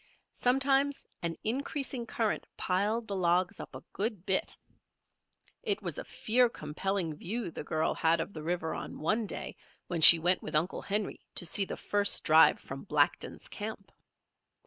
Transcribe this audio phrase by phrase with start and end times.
[0.33, 4.51] Sometimes an increasing current piled the logs up a good bit.
[5.61, 9.55] It was a fear compelling view the girl had of the river on one day
[9.89, 13.91] when she went with Uncle Henry to see the first drive from Blackton's camp.